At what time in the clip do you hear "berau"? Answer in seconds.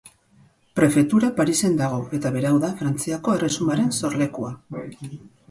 2.39-2.55